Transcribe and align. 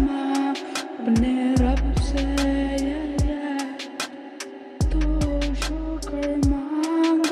माँ 0.00 0.54
अपने 0.54 1.54
रब 1.54 1.94
से। 2.00 2.24
तू 4.88 5.00
शुक्र 5.54 6.36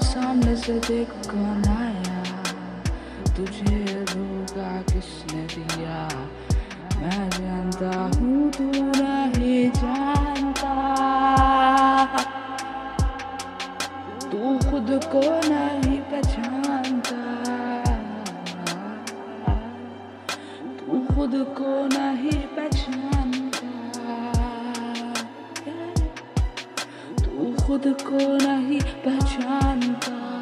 सामने 0.02 0.56
से 0.56 0.80
देख 0.80 1.10
आया 1.70 2.24
तुझे 3.38 3.85
धोखा 4.56 4.82
किसने 4.82 5.42
दिया 5.42 6.08
मैं 7.00 7.30
जानता 7.30 8.20
हूँ 8.20 8.52
तू 8.52 8.72
नहीं 8.72 9.72
जानता। 9.72 10.72
तू 14.32 14.58
खुद 14.70 15.00
को 15.16 15.24
नहीं 15.50 16.00
पहचानता। 16.02 17.22
तू 20.80 21.16
खुद 21.16 21.34
को 21.58 21.88
नहीं 21.88 22.42
पहचानता। 22.48 23.72
तू 27.26 27.56
खुद 27.68 27.98
को 28.02 28.48
नहीं 28.48 28.82
पहचानता। 28.82 30.35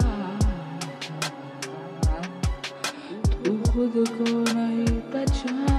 खुद 3.74 3.94
को 4.08 4.26
नहीं 4.54 5.00
पहचानता 5.12 5.73